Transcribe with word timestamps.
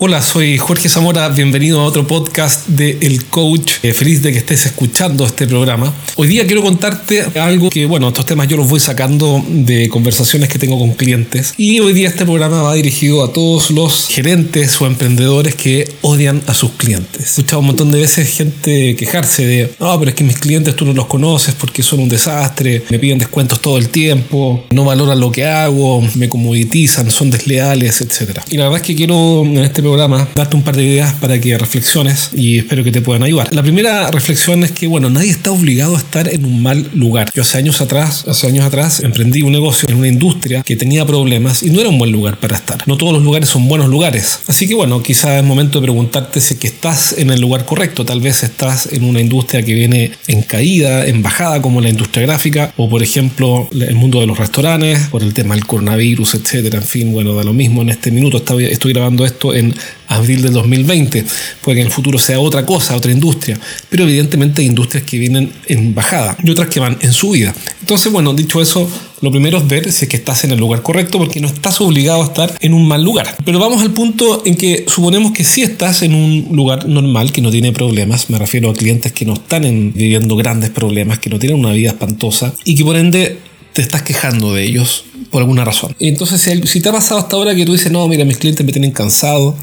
Hola, 0.00 0.22
soy 0.22 0.58
Jorge 0.58 0.88
Zamora, 0.88 1.28
bienvenido 1.28 1.80
a 1.80 1.84
otro 1.84 2.06
podcast 2.06 2.68
de 2.68 2.98
El 3.00 3.24
Coach. 3.24 3.72
Eh, 3.82 3.92
feliz 3.92 4.22
de 4.22 4.30
que 4.30 4.38
estés 4.38 4.64
escuchando 4.64 5.26
este 5.26 5.44
programa. 5.48 5.92
Hoy 6.14 6.28
día 6.28 6.46
quiero 6.46 6.62
contarte 6.62 7.24
algo 7.36 7.68
que, 7.68 7.84
bueno, 7.84 8.06
estos 8.06 8.24
temas 8.24 8.46
yo 8.46 8.56
los 8.56 8.68
voy 8.70 8.78
sacando 8.78 9.44
de 9.48 9.88
conversaciones 9.88 10.50
que 10.50 10.60
tengo 10.60 10.78
con 10.78 10.92
clientes. 10.92 11.52
Y 11.56 11.80
hoy 11.80 11.94
día 11.94 12.06
este 12.06 12.24
programa 12.24 12.62
va 12.62 12.74
dirigido 12.74 13.24
a 13.24 13.32
todos 13.32 13.72
los 13.72 14.06
gerentes 14.06 14.80
o 14.80 14.86
emprendedores 14.86 15.56
que 15.56 15.90
odian 16.02 16.42
a 16.46 16.54
sus 16.54 16.70
clientes. 16.74 17.20
He 17.20 17.24
escuchado 17.24 17.58
un 17.58 17.66
montón 17.66 17.90
de 17.90 17.98
veces 17.98 18.28
gente 18.28 18.94
quejarse 18.94 19.46
de, 19.46 19.72
no, 19.80 19.98
pero 19.98 20.10
es 20.10 20.14
que 20.14 20.22
mis 20.22 20.38
clientes 20.38 20.76
tú 20.76 20.84
no 20.84 20.92
los 20.92 21.06
conoces 21.06 21.56
porque 21.56 21.82
son 21.82 21.98
un 21.98 22.08
desastre, 22.08 22.84
me 22.88 23.00
piden 23.00 23.18
descuentos 23.18 23.60
todo 23.60 23.78
el 23.78 23.88
tiempo, 23.88 24.64
no 24.70 24.84
valoran 24.84 25.18
lo 25.18 25.32
que 25.32 25.44
hago, 25.44 26.00
me 26.14 26.28
comoditizan, 26.28 27.10
son 27.10 27.32
desleales, 27.32 28.00
etc. 28.00 28.38
Y 28.48 28.58
la 28.58 28.64
verdad 28.66 28.80
es 28.80 28.86
que 28.86 28.94
quiero 28.94 29.42
en 29.42 29.58
este 29.58 29.87
programa, 29.88 30.28
darte 30.34 30.54
un 30.54 30.62
par 30.62 30.76
de 30.76 30.84
ideas 30.84 31.14
para 31.14 31.40
que 31.40 31.56
reflexiones 31.56 32.30
y 32.34 32.58
espero 32.58 32.84
que 32.84 32.92
te 32.92 33.00
puedan 33.00 33.22
ayudar. 33.22 33.48
La 33.54 33.62
primera 33.62 34.10
reflexión 34.10 34.62
es 34.62 34.72
que, 34.72 34.86
bueno, 34.86 35.08
nadie 35.08 35.30
está 35.30 35.50
obligado 35.50 35.96
a 35.96 35.98
estar 35.98 36.28
en 36.32 36.44
un 36.44 36.62
mal 36.62 36.90
lugar. 36.94 37.30
Yo 37.34 37.42
hace 37.42 37.58
años 37.58 37.80
atrás, 37.80 38.24
hace 38.28 38.46
años 38.46 38.64
atrás, 38.64 39.00
emprendí 39.00 39.42
un 39.42 39.52
negocio 39.52 39.88
en 39.88 39.96
una 39.96 40.08
industria 40.08 40.62
que 40.62 40.76
tenía 40.76 41.06
problemas 41.06 41.62
y 41.62 41.70
no 41.70 41.80
era 41.80 41.88
un 41.88 41.98
buen 41.98 42.12
lugar 42.12 42.38
para 42.38 42.56
estar. 42.56 42.86
No 42.86 42.96
todos 42.96 43.12
los 43.12 43.22
lugares 43.22 43.48
son 43.48 43.66
buenos 43.66 43.88
lugares. 43.88 44.40
Así 44.46 44.68
que, 44.68 44.74
bueno, 44.74 45.02
quizás 45.02 45.38
es 45.38 45.44
momento 45.44 45.80
de 45.80 45.84
preguntarte 45.84 46.40
si 46.40 46.54
es 46.54 46.60
que 46.60 46.66
estás 46.68 47.14
en 47.16 47.30
el 47.30 47.40
lugar 47.40 47.64
correcto. 47.64 48.04
Tal 48.04 48.20
vez 48.20 48.42
estás 48.42 48.92
en 48.92 49.04
una 49.04 49.20
industria 49.20 49.62
que 49.62 49.72
viene 49.72 50.12
en 50.26 50.42
caída, 50.42 51.06
en 51.06 51.22
bajada, 51.22 51.62
como 51.62 51.80
la 51.80 51.88
industria 51.88 52.26
gráfica, 52.26 52.72
o 52.76 52.88
por 52.88 53.02
ejemplo, 53.02 53.68
el 53.72 53.94
mundo 53.94 54.20
de 54.20 54.26
los 54.26 54.38
restaurantes, 54.38 55.08
por 55.08 55.22
el 55.22 55.32
tema 55.32 55.54
del 55.54 55.66
coronavirus, 55.66 56.34
etcétera. 56.34 56.78
En 56.78 56.84
fin, 56.84 57.12
bueno, 57.12 57.34
da 57.34 57.42
lo 57.42 57.52
mismo 57.52 57.82
en 57.82 57.90
este 57.90 58.10
minuto. 58.10 58.42
Estoy 58.58 58.92
grabando 58.92 59.24
esto 59.24 59.54
en 59.54 59.74
abril 60.08 60.42
del 60.42 60.52
2020. 60.52 61.24
Puede 61.62 61.76
que 61.76 61.80
en 61.80 61.86
el 61.86 61.92
futuro 61.92 62.18
sea 62.18 62.40
otra 62.40 62.64
cosa, 62.64 62.96
otra 62.96 63.12
industria, 63.12 63.58
pero 63.88 64.04
evidentemente 64.04 64.62
hay 64.62 64.68
industrias 64.68 65.04
que 65.04 65.18
vienen 65.18 65.52
en 65.66 65.94
bajada 65.94 66.36
y 66.42 66.50
otras 66.50 66.68
que 66.68 66.80
van 66.80 66.98
en 67.00 67.12
subida. 67.12 67.54
Entonces, 67.80 68.12
bueno, 68.12 68.34
dicho 68.34 68.60
eso, 68.60 68.88
lo 69.20 69.30
primero 69.30 69.58
es 69.58 69.66
ver 69.66 69.92
si 69.92 70.06
estás 70.10 70.44
en 70.44 70.52
el 70.52 70.58
lugar 70.58 70.82
correcto 70.82 71.18
porque 71.18 71.40
no 71.40 71.48
estás 71.48 71.80
obligado 71.80 72.22
a 72.22 72.26
estar 72.26 72.54
en 72.60 72.74
un 72.74 72.86
mal 72.86 73.02
lugar. 73.02 73.36
Pero 73.44 73.58
vamos 73.58 73.82
al 73.82 73.92
punto 73.92 74.42
en 74.44 74.56
que 74.56 74.84
suponemos 74.86 75.32
que 75.32 75.44
si 75.44 75.62
estás 75.62 76.02
en 76.02 76.14
un 76.14 76.48
lugar 76.52 76.86
normal 76.86 77.32
que 77.32 77.40
no 77.40 77.50
tiene 77.50 77.72
problemas, 77.72 78.30
me 78.30 78.38
refiero 78.38 78.70
a 78.70 78.74
clientes 78.74 79.12
que 79.12 79.24
no 79.24 79.34
están 79.34 79.62
viviendo 79.94 80.36
grandes 80.36 80.70
problemas, 80.70 81.18
que 81.18 81.30
no 81.30 81.38
tienen 81.38 81.58
una 81.58 81.72
vida 81.72 81.90
espantosa 81.90 82.52
y 82.64 82.74
que 82.74 82.84
por 82.84 82.96
ende 82.96 83.38
te 83.72 83.82
estás 83.82 84.02
quejando 84.02 84.54
de 84.54 84.64
ellos 84.64 85.04
por 85.30 85.42
alguna 85.42 85.64
razón. 85.64 85.94
Entonces, 86.00 86.40
si, 86.40 86.80
te 86.80 86.88
ha 86.88 86.92
pasado 86.92 87.20
hasta 87.20 87.36
ahora 87.36 87.54
que 87.54 87.64
tú 87.64 87.72
dices, 87.72 87.92
no, 87.92 88.06
mira, 88.08 88.24
mis 88.24 88.38
clientes 88.38 88.64
me 88.64 88.72
tienen 88.72 88.92
cansado, 88.92 89.56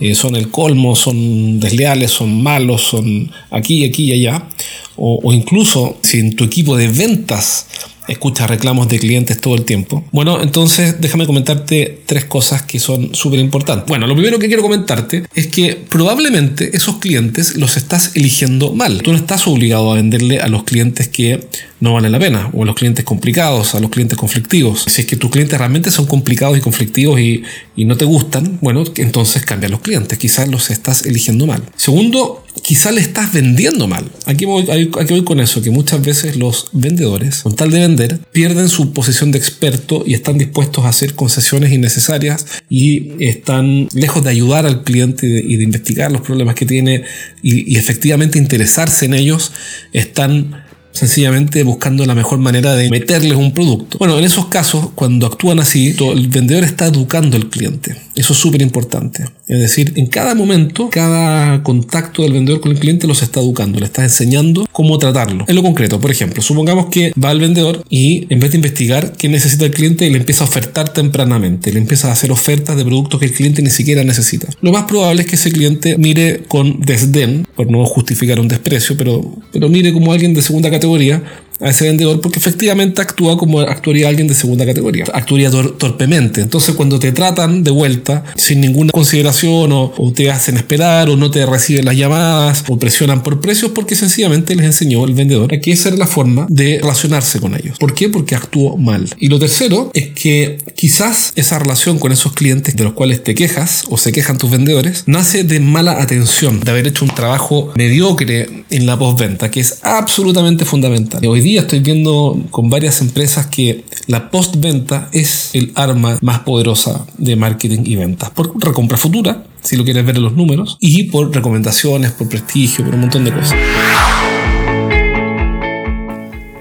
eh, 0.00 0.14
son 0.14 0.36
el 0.36 0.50
colmo, 0.50 0.96
son 0.96 1.60
desleales, 1.60 2.10
son 2.10 2.42
malos, 2.42 2.82
son 2.82 3.30
aquí, 3.50 3.84
aquí 3.84 4.04
y 4.04 4.12
allá, 4.12 4.48
o, 4.96 5.20
o 5.22 5.32
incluso 5.32 5.96
si 6.02 6.18
en 6.18 6.36
tu 6.36 6.44
equipo 6.44 6.76
de 6.76 6.88
ventas 6.88 7.66
escuchas 8.08 8.48
reclamos 8.48 8.88
de 8.88 8.98
clientes 8.98 9.40
todo 9.40 9.54
el 9.54 9.64
tiempo. 9.64 10.04
Bueno, 10.12 10.42
entonces 10.42 11.00
déjame 11.00 11.26
comentarte 11.26 12.02
tres 12.06 12.24
cosas 12.24 12.62
que 12.62 12.78
son 12.78 13.14
súper 13.14 13.38
importantes. 13.38 13.86
Bueno, 13.88 14.06
lo 14.06 14.14
primero 14.14 14.38
que 14.38 14.48
quiero 14.48 14.62
comentarte 14.62 15.24
es 15.34 15.46
que 15.48 15.76
probablemente 15.88 16.76
esos 16.76 16.98
clientes 16.98 17.56
los 17.56 17.76
estás 17.76 18.12
eligiendo 18.14 18.72
mal. 18.72 19.02
Tú 19.02 19.12
no 19.12 19.18
estás 19.18 19.46
obligado 19.46 19.92
a 19.92 19.96
venderle 19.96 20.40
a 20.40 20.48
los 20.48 20.64
clientes 20.64 21.08
que 21.08 21.46
no 21.80 21.94
valen 21.94 22.12
la 22.12 22.20
pena, 22.20 22.48
o 22.52 22.62
a 22.62 22.66
los 22.66 22.76
clientes 22.76 23.04
complicados, 23.04 23.74
a 23.74 23.80
los 23.80 23.90
clientes 23.90 24.16
conflictivos. 24.16 24.84
Si 24.86 25.00
es 25.00 25.06
que 25.06 25.16
tus 25.16 25.30
clientes 25.30 25.58
realmente 25.58 25.90
son 25.90 26.06
complicados 26.06 26.56
y 26.56 26.60
conflictivos 26.60 27.18
y, 27.18 27.42
y 27.74 27.84
no 27.84 27.96
te 27.96 28.04
gustan, 28.04 28.58
bueno, 28.60 28.84
entonces 28.96 29.44
cambia 29.44 29.68
los 29.68 29.80
clientes. 29.80 30.16
Quizás 30.16 30.48
los 30.48 30.70
estás 30.70 31.06
eligiendo 31.06 31.46
mal. 31.46 31.62
Segundo, 31.76 32.44
quizás 32.60 32.94
le 32.94 33.00
estás 33.00 33.32
vendiendo 33.32 33.88
mal. 33.88 34.04
Aquí 34.26 34.44
voy, 34.44 34.68
aquí 34.70 35.12
voy 35.12 35.24
con 35.24 35.40
eso, 35.40 35.62
que 35.62 35.70
muchas 35.70 36.02
veces 36.02 36.36
los 36.36 36.68
vendedores, 36.72 37.42
con 37.42 37.56
tal 37.56 37.70
de 37.70 37.80
vender, 37.80 38.18
pierden 38.32 38.68
su 38.68 38.92
posición 38.92 39.30
de 39.30 39.38
experto 39.38 40.04
y 40.06 40.14
están 40.14 40.38
dispuestos 40.38 40.84
a 40.84 40.88
hacer 40.88 41.14
concesiones 41.14 41.72
innecesarias 41.72 42.46
y 42.68 43.24
están 43.24 43.88
lejos 43.94 44.22
de 44.22 44.30
ayudar 44.30 44.66
al 44.66 44.84
cliente 44.84 45.26
y 45.26 45.56
de, 45.56 45.62
investigar 45.62 46.12
los 46.12 46.20
problemas 46.20 46.54
que 46.54 46.66
tiene 46.66 47.04
y, 47.42 47.72
y 47.72 47.78
efectivamente 47.78 48.38
interesarse 48.38 49.06
en 49.06 49.14
ellos, 49.14 49.52
están 49.92 50.62
sencillamente 50.92 51.62
buscando 51.64 52.04
la 52.06 52.14
mejor 52.14 52.38
manera 52.38 52.74
de 52.74 52.90
meterles 52.90 53.36
un 53.36 53.52
producto. 53.52 53.98
Bueno, 53.98 54.18
en 54.18 54.24
esos 54.24 54.46
casos, 54.46 54.90
cuando 54.94 55.26
actúan 55.26 55.58
así, 55.58 55.96
el 55.98 56.28
vendedor 56.28 56.64
está 56.64 56.86
educando 56.86 57.36
al 57.36 57.48
cliente. 57.48 57.96
Eso 58.22 58.34
es 58.34 58.38
súper 58.38 58.62
importante. 58.62 59.24
Es 59.48 59.58
decir, 59.58 59.94
en 59.96 60.06
cada 60.06 60.36
momento, 60.36 60.88
cada 60.90 61.60
contacto 61.64 62.22
del 62.22 62.34
vendedor 62.34 62.60
con 62.60 62.70
el 62.70 62.78
cliente 62.78 63.08
los 63.08 63.20
está 63.20 63.40
educando, 63.40 63.80
le 63.80 63.86
está 63.86 64.04
enseñando 64.04 64.64
cómo 64.70 64.96
tratarlo. 64.96 65.44
En 65.48 65.56
lo 65.56 65.62
concreto, 65.64 65.98
por 66.00 66.12
ejemplo, 66.12 66.40
supongamos 66.40 66.86
que 66.86 67.12
va 67.20 67.32
el 67.32 67.40
vendedor 67.40 67.82
y 67.90 68.28
en 68.32 68.38
vez 68.38 68.52
de 68.52 68.58
investigar 68.58 69.14
qué 69.18 69.28
necesita 69.28 69.64
el 69.64 69.72
cliente, 69.72 70.08
le 70.08 70.18
empieza 70.18 70.44
a 70.44 70.46
ofertar 70.46 70.90
tempranamente, 70.90 71.72
le 71.72 71.80
empieza 71.80 72.10
a 72.10 72.12
hacer 72.12 72.30
ofertas 72.30 72.76
de 72.76 72.84
productos 72.84 73.18
que 73.18 73.26
el 73.26 73.32
cliente 73.32 73.60
ni 73.60 73.70
siquiera 73.70 74.04
necesita. 74.04 74.46
Lo 74.60 74.70
más 74.70 74.84
probable 74.84 75.22
es 75.22 75.28
que 75.28 75.34
ese 75.34 75.50
cliente 75.50 75.98
mire 75.98 76.44
con 76.46 76.78
desdén, 76.78 77.44
por 77.56 77.68
no 77.68 77.84
justificar 77.86 78.38
un 78.38 78.46
desprecio, 78.46 78.96
pero, 78.96 79.36
pero 79.52 79.68
mire 79.68 79.92
como 79.92 80.12
alguien 80.12 80.32
de 80.32 80.42
segunda 80.42 80.70
categoría 80.70 81.24
a 81.62 81.70
ese 81.70 81.86
vendedor 81.86 82.20
porque 82.20 82.38
efectivamente 82.38 83.00
actúa 83.00 83.36
como 83.38 83.60
actuaría 83.60 84.08
alguien 84.08 84.28
de 84.28 84.34
segunda 84.34 84.66
categoría. 84.66 85.04
Actuaría 85.12 85.50
torpemente. 85.50 86.40
Entonces 86.40 86.74
cuando 86.74 86.98
te 86.98 87.12
tratan 87.12 87.62
de 87.62 87.70
vuelta 87.70 88.24
sin 88.36 88.60
ninguna 88.60 88.90
consideración 88.92 89.70
o, 89.72 90.12
te 90.14 90.30
hacen 90.30 90.56
esperar 90.56 91.08
o 91.08 91.16
no 91.16 91.30
te 91.30 91.46
reciben 91.46 91.86
las 91.86 91.96
llamadas 91.96 92.64
o 92.68 92.78
presionan 92.78 93.22
por 93.22 93.40
precios 93.40 93.70
porque 93.70 93.94
sencillamente 93.94 94.54
les 94.54 94.66
enseñó 94.66 95.04
el 95.06 95.14
vendedor 95.14 95.54
a 95.54 95.60
que 95.60 95.72
esa 95.72 95.88
era 95.88 95.96
la 95.96 96.06
forma 96.06 96.46
de 96.50 96.80
relacionarse 96.82 97.40
con 97.40 97.54
ellos. 97.54 97.78
¿Por 97.78 97.94
qué? 97.94 98.08
Porque 98.08 98.34
actuó 98.34 98.76
mal. 98.76 99.08
Y 99.18 99.28
lo 99.28 99.38
tercero 99.38 99.90
es 99.94 100.10
que 100.10 100.58
quizás 100.74 101.32
esa 101.36 101.58
relación 101.58 101.98
con 101.98 102.12
esos 102.12 102.32
clientes 102.34 102.76
de 102.76 102.84
los 102.84 102.92
cuales 102.92 103.22
te 103.22 103.34
quejas 103.34 103.84
o 103.88 103.96
se 103.96 104.12
quejan 104.12 104.36
tus 104.36 104.50
vendedores 104.50 105.04
nace 105.06 105.44
de 105.44 105.60
mala 105.60 106.02
atención, 106.02 106.60
de 106.60 106.70
haber 106.70 106.88
hecho 106.88 107.04
un 107.04 107.14
trabajo 107.14 107.72
mediocre 107.76 108.64
en 108.70 108.86
la 108.86 108.98
postventa, 108.98 109.50
que 109.50 109.60
es 109.60 109.78
absolutamente 109.82 110.64
fundamental. 110.64 111.24
Hoy 111.26 111.40
día 111.40 111.51
estoy 111.60 111.80
viendo 111.80 112.40
con 112.50 112.70
varias 112.70 113.00
empresas 113.00 113.46
que 113.46 113.84
la 114.06 114.30
postventa 114.30 115.08
es 115.12 115.50
el 115.54 115.72
arma 115.74 116.18
más 116.20 116.40
poderosa 116.40 117.06
de 117.18 117.36
marketing 117.36 117.82
y 117.84 117.96
ventas. 117.96 118.30
Por 118.30 118.52
recompra 118.62 118.98
futura, 118.98 119.44
si 119.62 119.76
lo 119.76 119.84
quieres 119.84 120.04
ver 120.04 120.16
en 120.16 120.22
los 120.22 120.34
números, 120.34 120.76
y 120.80 121.04
por 121.04 121.34
recomendaciones, 121.34 122.12
por 122.12 122.28
prestigio, 122.28 122.84
por 122.84 122.94
un 122.94 123.02
montón 123.02 123.24
de 123.24 123.32
cosas. 123.32 123.58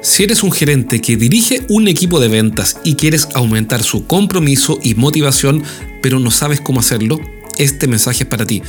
Si 0.01 0.23
eres 0.23 0.41
un 0.41 0.51
gerente 0.51 0.99
que 0.99 1.15
dirige 1.15 1.61
un 1.69 1.87
equipo 1.87 2.19
de 2.19 2.27
ventas 2.27 2.79
y 2.83 2.95
quieres 2.95 3.29
aumentar 3.35 3.83
su 3.83 4.07
compromiso 4.07 4.79
y 4.81 4.95
motivación, 4.95 5.63
pero 6.01 6.19
no 6.19 6.31
sabes 6.31 6.59
cómo 6.59 6.79
hacerlo, 6.79 7.19
este 7.59 7.87
mensaje 7.87 8.23
es 8.23 8.29
para 8.29 8.45
ti. 8.45 8.63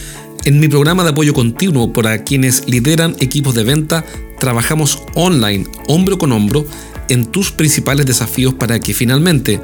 En 0.45 0.59
mi 0.59 0.67
programa 0.67 1.05
de 1.05 1.11
apoyo 1.11 1.35
continuo 1.35 1.93
para 1.93 2.25
quienes 2.25 2.69
lideran 2.69 3.15
equipos 3.21 3.55
de 3.55 3.63
venta, 3.63 4.05
trabajamos 4.41 5.01
online, 5.15 5.67
hombro 5.87 6.19
con 6.19 6.33
hombro, 6.33 6.67
en 7.09 7.27
tus 7.27 7.53
principales 7.53 8.07
desafíos 8.07 8.53
para 8.55 8.81
que 8.81 8.93
finalmente 8.93 9.61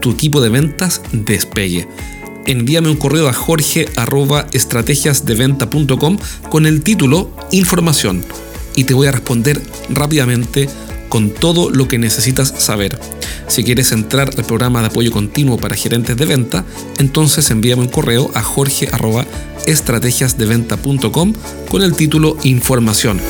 tu 0.00 0.12
equipo 0.12 0.40
de 0.40 0.50
ventas 0.50 1.02
despegue. 1.10 1.88
Envíame 2.46 2.90
un 2.90 2.96
correo 2.96 3.28
a 3.28 3.32
jorge.estrategiasdeventa.com 3.32 6.18
con 6.48 6.66
el 6.66 6.82
título 6.82 7.32
Información 7.50 8.24
y 8.76 8.84
te 8.84 8.94
voy 8.94 9.08
a 9.08 9.12
responder 9.12 9.60
rápidamente 9.88 10.68
con 11.08 11.30
todo 11.30 11.70
lo 11.70 11.88
que 11.88 11.98
necesitas 11.98 12.54
saber. 12.56 13.00
Si 13.48 13.64
quieres 13.64 13.90
entrar 13.90 14.30
al 14.38 14.44
programa 14.44 14.80
de 14.80 14.86
apoyo 14.86 15.10
continuo 15.10 15.56
para 15.56 15.74
gerentes 15.74 16.16
de 16.16 16.24
venta, 16.24 16.64
entonces 16.98 17.50
envíame 17.50 17.82
un 17.82 17.88
correo 17.88 18.30
a 18.34 18.42
jorge.estrategiasdeventa.com 18.42 19.49
con 21.68 21.82
el 21.82 21.94
título 21.94 22.36
Información. 22.44 23.20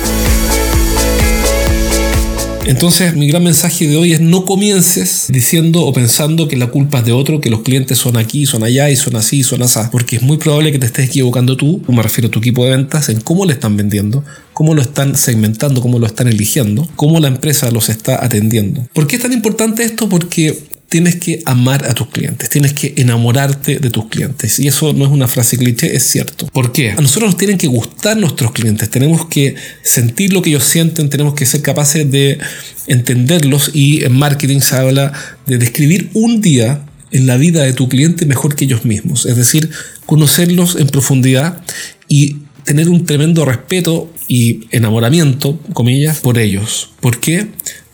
Entonces 2.65 3.15
mi 3.15 3.27
gran 3.27 3.43
mensaje 3.43 3.87
de 3.87 3.97
hoy 3.97 4.13
es 4.13 4.21
no 4.21 4.45
comiences 4.45 5.25
diciendo 5.29 5.81
o 5.81 5.93
pensando 5.93 6.47
que 6.47 6.55
la 6.55 6.67
culpa 6.67 6.99
es 6.99 7.05
de 7.05 7.11
otro, 7.11 7.41
que 7.41 7.49
los 7.49 7.63
clientes 7.63 7.97
son 7.97 8.17
aquí, 8.17 8.45
son 8.45 8.63
allá 8.63 8.89
y 8.89 8.95
son 8.95 9.15
así, 9.15 9.43
son 9.43 9.63
así, 9.63 9.79
porque 9.91 10.17
es 10.17 10.21
muy 10.21 10.37
probable 10.37 10.71
que 10.71 10.79
te 10.79 10.85
estés 10.85 11.09
equivocando 11.09 11.57
tú, 11.57 11.81
me 11.87 12.03
refiero 12.03 12.27
a 12.27 12.31
tu 12.31 12.39
equipo 12.39 12.63
de 12.63 12.71
ventas, 12.71 13.09
en 13.09 13.19
cómo 13.19 13.45
le 13.45 13.53
están 13.53 13.77
vendiendo, 13.77 14.23
cómo 14.53 14.73
lo 14.75 14.81
están 14.81 15.17
segmentando, 15.17 15.81
cómo 15.81 15.97
lo 15.99 16.05
están 16.05 16.27
eligiendo, 16.27 16.87
cómo 16.95 17.19
la 17.19 17.27
empresa 17.27 17.71
los 17.71 17.89
está 17.89 18.23
atendiendo. 18.23 18.87
¿Por 18.93 19.07
qué 19.07 19.15
es 19.15 19.21
tan 19.21 19.33
importante 19.33 19.83
esto? 19.83 20.07
Porque 20.07 20.70
tienes 20.91 21.15
que 21.15 21.41
amar 21.45 21.85
a 21.89 21.93
tus 21.93 22.09
clientes, 22.09 22.49
tienes 22.49 22.73
que 22.73 22.93
enamorarte 22.97 23.79
de 23.79 23.89
tus 23.89 24.09
clientes. 24.09 24.59
Y 24.59 24.67
eso 24.67 24.91
no 24.91 25.05
es 25.05 25.11
una 25.11 25.29
frase 25.29 25.57
cliché, 25.57 25.95
es 25.95 26.03
cierto. 26.03 26.47
¿Por 26.47 26.73
qué? 26.73 26.91
A 26.91 26.95
nosotros 26.95 27.31
nos 27.31 27.37
tienen 27.37 27.57
que 27.57 27.67
gustar 27.67 28.17
nuestros 28.17 28.51
clientes, 28.51 28.89
tenemos 28.89 29.25
que 29.27 29.55
sentir 29.83 30.33
lo 30.33 30.41
que 30.41 30.49
ellos 30.49 30.65
sienten, 30.65 31.09
tenemos 31.09 31.33
que 31.33 31.45
ser 31.45 31.61
capaces 31.61 32.11
de 32.11 32.39
entenderlos 32.87 33.71
y 33.73 34.03
en 34.03 34.11
marketing 34.11 34.59
se 34.59 34.75
habla 34.75 35.13
de 35.47 35.57
describir 35.57 36.09
un 36.13 36.41
día 36.41 36.85
en 37.11 37.25
la 37.25 37.37
vida 37.37 37.63
de 37.63 37.71
tu 37.71 37.87
cliente 37.87 38.25
mejor 38.25 38.57
que 38.57 38.65
ellos 38.65 38.83
mismos. 38.83 39.25
Es 39.25 39.37
decir, 39.37 39.69
conocerlos 40.05 40.75
en 40.75 40.87
profundidad 40.87 41.63
y 42.09 42.35
tener 42.65 42.89
un 42.89 43.05
tremendo 43.05 43.45
respeto 43.45 44.11
y 44.27 44.67
enamoramiento, 44.71 45.57
comillas, 45.71 46.19
por 46.19 46.37
ellos. 46.37 46.89
¿Por 46.99 47.21
qué? 47.21 47.47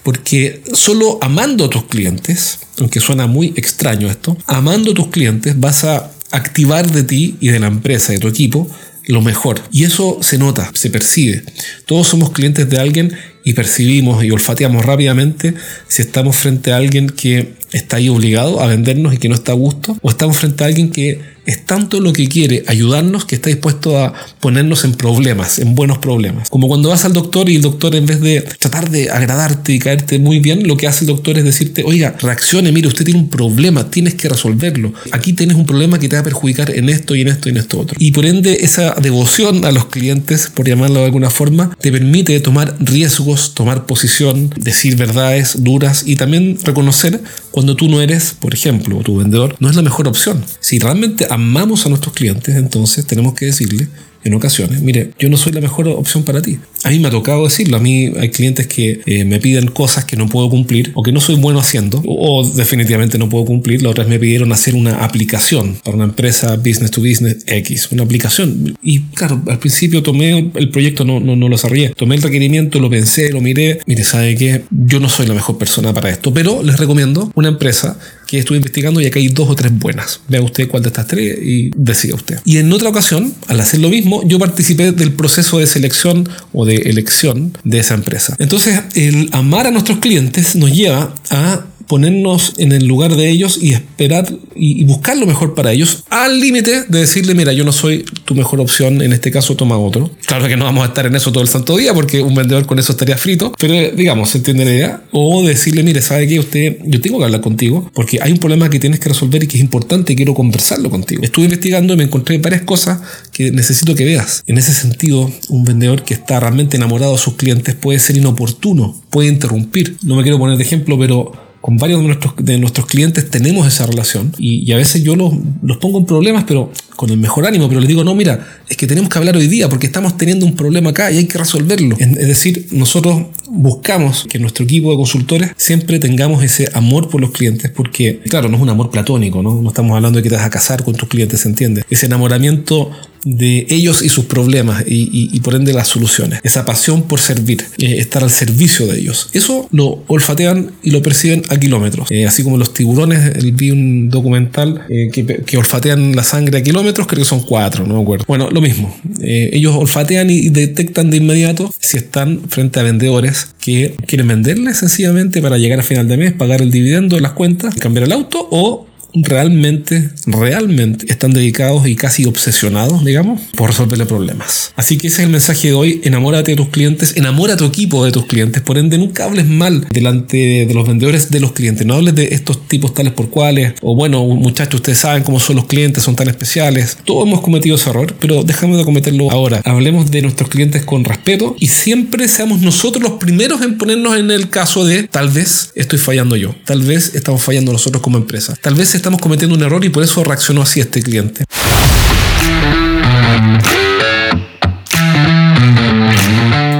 Porque 0.07 0.61
solo 0.71 1.19
amando 1.21 1.65
a 1.65 1.69
tus 1.69 1.83
clientes, 1.83 2.59
aunque 2.79 3.01
suena 3.01 3.27
muy 3.27 3.53
extraño 3.57 4.09
esto, 4.09 4.37
amando 4.47 4.91
a 4.91 4.93
tus 4.93 5.07
clientes 5.09 5.59
vas 5.59 5.83
a 5.83 6.13
activar 6.31 6.89
de 6.89 7.03
ti 7.03 7.35
y 7.41 7.49
de 7.49 7.59
la 7.59 7.67
empresa, 7.67 8.13
de 8.13 8.19
tu 8.19 8.29
equipo, 8.29 8.69
lo 9.07 9.21
mejor. 9.21 9.61
Y 9.69 9.83
eso 9.83 10.19
se 10.21 10.37
nota, 10.37 10.71
se 10.75 10.89
percibe. 10.89 11.43
Todos 11.85 12.07
somos 12.07 12.31
clientes 12.31 12.69
de 12.69 12.79
alguien 12.79 13.17
y 13.43 13.51
percibimos 13.51 14.23
y 14.23 14.31
olfateamos 14.31 14.85
rápidamente 14.85 15.55
si 15.89 16.03
estamos 16.03 16.37
frente 16.37 16.71
a 16.71 16.77
alguien 16.77 17.09
que 17.09 17.55
está 17.71 17.97
ahí 17.97 18.09
obligado 18.09 18.61
a 18.61 18.67
vendernos 18.67 19.13
y 19.13 19.17
que 19.17 19.29
no 19.29 19.35
está 19.35 19.51
a 19.51 19.55
gusto, 19.55 19.97
o 20.01 20.09
estamos 20.09 20.37
frente 20.37 20.63
a 20.63 20.67
alguien 20.67 20.91
que 20.91 21.37
es 21.47 21.65
tanto 21.65 22.01
lo 22.01 22.11
que 22.11 22.27
quiere 22.27 22.63
ayudarnos 22.67 23.23
que 23.23 23.35
está 23.35 23.49
dispuesto 23.49 23.97
a 23.97 24.13
ponernos 24.41 24.83
en 24.83 24.93
problemas, 24.93 25.59
en 25.59 25.75
buenos 25.75 25.97
problemas. 25.97 26.49
Como 26.49 26.67
cuando 26.67 26.89
vas 26.89 27.05
al 27.05 27.13
doctor 27.13 27.49
y 27.49 27.55
el 27.55 27.61
doctor 27.61 27.95
en 27.95 28.05
vez 28.05 28.19
de 28.19 28.41
tratar 28.41 28.91
de 28.91 29.09
agradarte 29.09 29.71
y 29.71 29.79
caerte 29.79 30.19
muy 30.19 30.39
bien, 30.39 30.67
lo 30.67 30.75
que 30.75 30.87
hace 30.87 31.05
el 31.05 31.07
doctor 31.07 31.37
es 31.37 31.45
decirte, 31.45 31.83
oiga, 31.85 32.15
reaccione, 32.19 32.73
mire, 32.73 32.89
usted 32.89 33.05
tiene 33.05 33.21
un 33.21 33.29
problema, 33.29 33.89
tienes 33.89 34.15
que 34.15 34.27
resolverlo. 34.27 34.93
Aquí 35.11 35.31
tienes 35.31 35.55
un 35.55 35.65
problema 35.65 35.99
que 35.99 36.09
te 36.09 36.17
va 36.17 36.19
a 36.19 36.25
perjudicar 36.25 36.69
en 36.69 36.89
esto 36.89 37.15
y 37.15 37.21
en 37.21 37.29
esto 37.29 37.47
y 37.47 37.53
en 37.53 37.57
esto 37.57 37.79
otro. 37.79 37.95
Y 37.97 38.11
por 38.11 38.25
ende 38.25 38.57
esa 38.61 38.95
devoción 38.95 39.63
a 39.63 39.71
los 39.71 39.85
clientes, 39.85 40.51
por 40.53 40.67
llamarlo 40.67 40.99
de 40.99 41.05
alguna 41.05 41.29
forma, 41.29 41.77
te 41.79 41.93
permite 41.93 42.37
tomar 42.41 42.75
riesgos, 42.81 43.53
tomar 43.53 43.85
posición, 43.85 44.53
decir 44.57 44.97
verdades 44.97 45.63
duras 45.63 46.03
y 46.05 46.17
también 46.17 46.59
reconocer 46.61 47.21
cuando 47.57 47.75
tú 47.75 47.89
no 47.89 47.99
eres, 48.01 48.35
por 48.39 48.53
ejemplo, 48.53 48.99
tu 48.99 49.17
vendedor, 49.17 49.55
no 49.59 49.67
es 49.67 49.75
la 49.75 49.81
mejor 49.81 50.07
opción. 50.07 50.45
Si 50.59 50.77
realmente 50.77 51.25
amamos 51.27 51.87
a 51.87 51.89
nuestros 51.89 52.13
clientes, 52.13 52.55
entonces 52.55 53.07
tenemos 53.07 53.33
que 53.33 53.47
decirle 53.47 53.87
en 54.27 54.33
ocasiones, 54.33 54.81
mire, 54.81 55.11
yo 55.19 55.29
no 55.29 55.37
soy 55.37 55.51
la 55.53 55.61
mejor 55.61 55.87
opción 55.87 56.23
para 56.23 56.41
ti. 56.41 56.59
A 56.83 56.89
mí 56.89 56.99
me 56.99 57.07
ha 57.07 57.11
tocado 57.11 57.43
decirlo, 57.45 57.77
a 57.77 57.79
mí 57.79 58.11
hay 58.19 58.29
clientes 58.29 58.67
que 58.67 59.01
eh, 59.05 59.25
me 59.25 59.39
piden 59.39 59.67
cosas 59.67 60.05
que 60.05 60.15
no 60.15 60.27
puedo 60.27 60.49
cumplir 60.49 60.91
o 60.95 61.03
que 61.03 61.11
no 61.11 61.19
soy 61.19 61.35
bueno 61.35 61.59
haciendo 61.59 62.01
o, 62.05 62.47
definitivamente 62.47 63.17
no 63.17 63.29
puedo 63.29 63.45
cumplir. 63.45 63.81
La 63.81 63.89
otra 63.89 64.03
vez 64.03 64.11
me 64.11 64.19
pidieron 64.19 64.51
hacer 64.51 64.75
una 64.75 65.03
aplicación 65.03 65.77
para 65.83 65.95
una 65.95 66.05
empresa 66.05 66.55
business 66.57 66.91
to 66.91 67.01
business 67.01 67.37
X, 67.47 67.89
una 67.91 68.03
aplicación. 68.03 68.77
Y 68.81 69.01
claro, 69.15 69.41
al 69.47 69.59
principio 69.59 70.03
tomé 70.03 70.51
el 70.53 70.69
proyecto, 70.69 71.03
no, 71.03 71.19
no, 71.19 71.35
no 71.35 71.49
lo 71.49 71.55
desarrollé, 71.55 71.89
tomé 71.89 72.15
el 72.15 72.21
requerimiento, 72.21 72.79
lo 72.79 72.89
pensé, 72.89 73.31
lo 73.31 73.41
miré. 73.41 73.79
Mire, 73.85 74.03
¿sabe 74.03 74.35
qué? 74.35 74.63
Yo 74.71 74.99
no 74.99 75.09
soy 75.09 75.27
la 75.27 75.33
mejor 75.33 75.57
persona 75.57 75.93
para 75.93 76.09
esto, 76.09 76.33
pero 76.33 76.63
les 76.63 76.79
recomiendo 76.79 77.31
una 77.35 77.49
empresa 77.49 77.97
que 78.27 78.39
estuve 78.39 78.57
investigando 78.57 79.01
y 79.01 79.05
acá 79.05 79.19
hay 79.19 79.29
dos 79.29 79.49
o 79.49 79.55
tres 79.55 79.71
buenas. 79.77 80.21
Vea 80.27 80.41
usted 80.41 80.67
cuál 80.67 80.83
de 80.83 80.89
estas 80.89 81.07
tres 81.07 81.37
y 81.41 81.71
decida 81.75 82.15
usted. 82.15 82.39
Y 82.45 82.57
en 82.57 82.71
otra 82.71 82.89
ocasión, 82.89 83.33
al 83.47 83.59
hacer 83.59 83.79
lo 83.79 83.89
mismo, 83.89 84.21
yo 84.27 84.37
participé 84.37 84.91
del 84.91 85.13
proceso 85.13 85.59
de 85.59 85.67
selección 85.67 86.29
o 86.53 86.65
de 86.65 86.75
elección 86.75 87.57
de 87.63 87.79
esa 87.79 87.95
empresa. 87.95 88.35
Entonces, 88.39 88.81
el 88.95 89.29
amar 89.31 89.67
a 89.67 89.71
nuestros 89.71 89.99
clientes 89.99 90.55
nos 90.55 90.71
lleva 90.71 91.15
a 91.29 91.65
ponernos 91.87 92.53
en 92.57 92.71
el 92.71 92.85
lugar 92.85 93.15
de 93.15 93.29
ellos 93.29 93.59
y 93.61 93.73
esperar 93.73 94.27
y, 94.55 94.83
buscar 94.83 95.17
lo 95.17 95.25
mejor 95.25 95.53
para 95.53 95.71
ellos, 95.71 96.03
al 96.09 96.39
límite 96.39 96.83
de 96.87 96.99
decirle, 96.99 97.33
mira, 97.33 97.53
yo 97.53 97.63
no 97.63 97.71
soy 97.71 98.05
tu 98.25 98.35
mejor 98.35 98.59
opción, 98.59 99.01
en 99.01 99.13
este 99.13 99.31
caso 99.31 99.55
toma 99.55 99.77
otro. 99.77 100.09
Claro 100.25 100.47
que 100.47 100.55
no 100.55 100.65
vamos 100.65 100.83
a 100.83 100.87
estar 100.87 101.05
en 101.05 101.15
eso 101.15 101.31
todo 101.31 101.43
el 101.43 101.49
santo 101.49 101.77
día 101.77 101.93
porque 101.93 102.21
un 102.21 102.35
vendedor 102.35 102.65
con 102.65 102.79
eso 102.79 102.91
estaría 102.91 103.17
frito, 103.17 103.53
pero 103.59 103.91
digamos, 103.95 104.29
¿se 104.29 104.39
entiende 104.39 104.65
la 104.65 104.71
idea? 104.71 105.03
O 105.11 105.45
decirle, 105.45 105.83
mire, 105.83 106.01
¿sabe 106.01 106.27
qué? 106.27 106.39
Usted, 106.39 106.77
yo 106.85 107.01
tengo 107.01 107.19
que 107.19 107.25
hablar 107.25 107.41
contigo 107.41 107.89
porque 107.93 108.19
hay 108.21 108.31
un 108.31 108.37
problema 108.37 108.69
que 108.69 108.79
tienes 108.79 108.99
que 108.99 109.09
resolver 109.09 109.43
y 109.43 109.47
que 109.47 109.57
es 109.57 109.63
importante 109.63 110.13
y 110.13 110.15
quiero 110.15 110.33
conversarlo 110.33 110.89
contigo. 110.89 111.23
Estuve 111.23 111.45
investigando 111.45 111.93
y 111.93 111.97
me 111.97 112.03
encontré 112.03 112.37
varias 112.37 112.61
cosas 112.61 112.99
que 113.31 113.51
necesito 113.51 113.95
que 113.95 114.05
veas. 114.05 114.43
En 114.47 114.57
ese 114.57 114.73
sentido, 114.73 115.31
un 115.49 115.63
vendedor 115.63 116.03
que 116.03 116.13
está 116.13 116.39
realmente 116.39 116.77
enamorado 116.77 117.13
de 117.13 117.19
sus 117.19 117.35
clientes 117.35 117.75
puede 117.75 117.99
ser 117.99 118.17
inoportuno, 118.17 118.99
puede 119.09 119.29
interrumpir. 119.29 119.97
No 120.03 120.15
me 120.15 120.23
quiero 120.23 120.37
poner 120.37 120.57
de 120.57 120.63
ejemplo, 120.63 120.97
pero 120.97 121.46
con 121.67 121.75
varios 121.75 121.99
de 121.99 122.07
nuestros, 122.07 122.33
de 122.37 122.57
nuestros 122.59 122.85
clientes 122.85 123.29
tenemos 123.29 123.67
esa 123.67 123.85
relación 123.85 124.31
y, 124.37 124.71
a 124.71 124.77
veces 124.77 125.03
yo 125.03 125.17
los, 125.17 125.33
los, 125.61 125.75
pongo 125.79 125.99
en 125.99 126.05
problemas, 126.05 126.45
pero 126.47 126.71
con 126.95 127.09
el 127.09 127.17
mejor 127.17 127.45
ánimo, 127.45 127.67
pero 127.67 127.81
les 127.81 127.89
digo, 127.89 128.05
no, 128.05 128.15
mira, 128.15 128.61
es 128.69 128.77
que 128.77 128.87
tenemos 128.87 129.09
que 129.09 129.17
hablar 129.17 129.37
hoy 129.37 129.47
día 129.47 129.69
porque 129.69 129.87
estamos 129.87 130.17
teniendo 130.17 130.45
un 130.45 130.55
problema 130.55 130.89
acá 130.89 131.11
y 131.11 131.17
hay 131.17 131.25
que 131.25 131.37
resolverlo. 131.37 131.95
Es 131.99 132.27
decir, 132.27 132.67
nosotros 132.71 133.27
buscamos 133.49 134.25
que 134.29 134.39
nuestro 134.39 134.65
equipo 134.65 134.91
de 134.91 134.97
consultores 134.97 135.51
siempre 135.57 135.99
tengamos 135.99 136.43
ese 136.43 136.69
amor 136.73 137.09
por 137.09 137.21
los 137.21 137.31
clientes 137.31 137.71
porque, 137.71 138.19
claro, 138.29 138.49
no 138.49 138.57
es 138.57 138.63
un 138.63 138.69
amor 138.69 138.89
platónico, 138.89 139.41
¿no? 139.41 139.61
No 139.61 139.69
estamos 139.69 139.95
hablando 139.95 140.17
de 140.17 140.23
que 140.23 140.29
te 140.29 140.35
vas 140.35 140.45
a 140.45 140.49
casar 140.49 140.83
con 140.83 140.95
tus 140.95 141.07
clientes, 141.07 141.41
¿se 141.41 141.49
entiende? 141.49 141.83
Ese 141.89 142.07
enamoramiento 142.07 142.91
de 143.23 143.67
ellos 143.69 144.01
y 144.01 144.09
sus 144.09 144.25
problemas 144.25 144.83
y, 144.87 145.39
por 145.41 145.55
ende 145.55 145.73
las 145.73 145.87
soluciones. 145.87 146.39
Esa 146.43 146.65
pasión 146.65 147.03
por 147.03 147.19
servir, 147.19 147.63
eh, 147.77 147.97
estar 147.97 148.23
al 148.23 148.29
servicio 148.29 148.87
de 148.87 148.99
ellos. 148.99 149.29
Eso 149.33 149.67
lo 149.71 150.03
olfatean 150.07 150.71
y 150.81 150.91
lo 150.91 151.01
perciben 151.01 151.43
a 151.49 151.57
kilómetros. 151.57 152.09
Eh, 152.11 152.25
así 152.25 152.43
como 152.43 152.57
los 152.57 152.73
tiburones, 152.73 153.33
vi 153.55 153.71
un 153.71 154.09
documental 154.09 154.85
eh, 154.89 155.09
que, 155.11 155.57
olfatean 155.57 156.15
la 156.15 156.23
sangre 156.23 156.59
a 156.59 156.63
kilómetros, 156.63 157.07
creo 157.07 157.19
que 157.19 157.29
son 157.29 157.41
cuatro, 157.41 157.85
no 157.85 157.95
me 157.95 158.01
acuerdo. 158.01 158.25
Bueno, 158.27 158.49
lo 158.57 158.61
mismo. 158.61 158.95
ellos 159.21 159.75
olfatean 159.75 160.29
y 160.29 160.49
detectan 160.49 161.11
de 161.11 161.17
inmediato 161.17 161.71
si 161.79 161.97
están 161.97 162.41
frente 162.49 162.79
a 162.79 162.83
vendedores 162.83 163.53
que 163.59 163.95
quieren 164.07 164.27
venderles 164.27 164.77
sencillamente 164.77 165.41
para 165.41 165.57
llegar 165.57 165.79
a 165.79 165.83
final 165.83 166.07
de 166.07 166.17
mes, 166.17 166.33
pagar 166.33 166.61
el 166.61 166.71
dividendo 166.71 167.17
de 167.17 167.21
las 167.21 167.33
cuentas, 167.33 167.75
cambiar 167.75 168.05
el 168.05 168.13
auto 168.13 168.47
o 168.49 168.86
realmente, 169.13 170.09
realmente 170.25 171.05
están 171.09 171.31
dedicados 171.31 171.87
y 171.87 171.95
casi 171.95 172.25
obsesionados, 172.25 173.03
digamos, 173.03 173.41
por 173.55 173.69
resolverle 173.69 174.05
problemas. 174.05 174.71
Así 174.75 174.97
que 174.97 175.07
ese 175.07 175.17
es 175.17 175.25
el 175.25 175.31
mensaje 175.31 175.69
de 175.69 175.73
hoy. 175.73 176.01
Enamórate 176.03 176.51
de 176.51 176.57
tus 176.57 176.69
clientes, 176.69 177.15
enamora 177.15 177.53
a 177.53 177.57
tu 177.57 177.65
equipo 177.65 178.05
de 178.05 178.11
tus 178.11 178.25
clientes. 178.25 178.61
Por 178.61 178.77
ende, 178.77 178.97
nunca 178.97 179.25
hables 179.25 179.47
mal 179.47 179.87
delante 179.91 180.65
de 180.65 180.73
los 180.73 180.87
vendedores 180.87 181.31
de 181.31 181.39
los 181.39 181.53
clientes. 181.53 181.85
No 181.85 181.95
hables 181.95 182.15
de 182.15 182.29
estos 182.33 182.67
tipos 182.67 182.93
tales 182.93 183.13
por 183.13 183.29
cuales, 183.29 183.73
o 183.81 183.95
bueno, 183.95 184.23
muchachos, 184.25 184.75
ustedes 184.75 184.99
saben 184.99 185.23
cómo 185.23 185.39
son 185.39 185.55
los 185.55 185.65
clientes, 185.65 186.03
son 186.03 186.15
tan 186.15 186.27
especiales. 186.27 186.97
Todos 187.03 187.27
hemos 187.27 187.41
cometido 187.41 187.75
ese 187.75 187.89
error, 187.89 188.15
pero 188.19 188.43
déjame 188.43 188.77
de 188.77 188.85
cometerlo 188.85 189.31
ahora. 189.31 189.61
Hablemos 189.65 190.11
de 190.11 190.21
nuestros 190.21 190.49
clientes 190.49 190.83
con 190.85 191.03
respeto 191.03 191.55
y 191.59 191.67
siempre 191.67 192.27
seamos 192.27 192.61
nosotros 192.61 193.03
los 193.03 193.13
primeros 193.13 193.61
en 193.61 193.77
ponernos 193.77 194.17
en 194.17 194.31
el 194.31 194.49
caso 194.49 194.85
de 194.85 195.03
tal 195.03 195.29
vez 195.29 195.71
estoy 195.75 195.99
fallando 195.99 196.35
yo, 196.35 196.55
tal 196.65 196.81
vez 196.81 197.15
estamos 197.15 197.41
fallando 197.41 197.71
nosotros 197.71 198.01
como 198.01 198.17
empresa, 198.17 198.55
tal 198.61 198.75
vez 198.75 198.95
estamos 198.97 199.21
cometiendo 199.21 199.55
un 199.55 199.63
error 199.63 199.83
y 199.85 199.89
por 199.89 200.03
eso 200.03 200.23
reaccionó 200.23 200.61
así 200.61 200.79
este 200.79 201.01
cliente. 201.01 201.45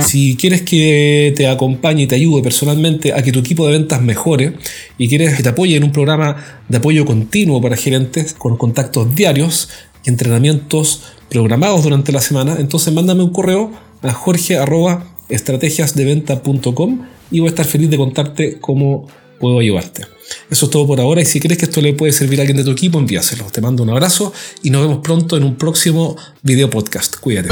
Si 0.01 0.38
quieres 0.38 0.62
que 0.62 1.33
te 1.36 1.47
acompañe 1.47 2.03
y 2.03 2.07
te 2.07 2.15
ayude 2.15 2.41
personalmente 2.41 3.13
a 3.13 3.21
que 3.21 3.31
tu 3.31 3.39
equipo 3.39 3.65
de 3.65 3.74
ventas 3.74 4.01
mejore 4.01 4.53
y 4.97 5.09
quieres 5.09 5.36
que 5.36 5.43
te 5.43 5.50
apoye 5.50 5.75
en 5.75 5.83
un 5.83 5.91
programa 5.91 6.63
de 6.69 6.77
apoyo 6.77 7.05
continuo 7.05 7.62
para 7.62 7.75
gerentes 7.75 8.33
con 8.33 8.57
contactos 8.57 9.13
diarios 9.15 9.69
y 10.05 10.09
entrenamientos 10.09 11.03
programados 11.29 11.83
durante 11.83 12.13
la 12.13 12.21
semana, 12.21 12.55
entonces 12.57 12.93
mándame 12.93 13.24
un 13.24 13.31
correo 13.31 13.74
a 14.01 14.13
jorge.estrategiasdeventa.com 14.13 17.01
y 17.29 17.41
voy 17.41 17.47
a 17.47 17.50
estar 17.50 17.65
feliz 17.65 17.89
de 17.89 17.97
contarte 17.97 18.59
cómo 18.59 19.07
puedo 19.39 19.60
ayudarte. 19.60 20.06
Eso 20.50 20.65
es 20.65 20.72
todo 20.72 20.86
por 20.86 21.00
ahora 21.00 21.22
y 21.22 21.25
si 21.25 21.39
crees 21.39 21.58
que 21.58 21.65
esto 21.65 21.82
le 21.82 21.94
puede 21.94 22.12
servir 22.12 22.39
a 22.39 22.41
alguien 22.44 22.58
de 22.58 22.63
tu 22.63 22.72
equipo, 22.72 23.00
envíaselo. 23.00 23.46
Te 23.46 23.62
mando 23.62 23.84
un 23.84 23.89
abrazo 23.89 24.34
y 24.63 24.70
nos 24.70 24.82
vemos 24.82 25.00
pronto 25.00 25.38
en 25.38 25.44
un 25.44 25.56
próximo 25.56 26.17
video 26.41 26.70
podcast. 26.70 27.15
Cuídate. 27.20 27.50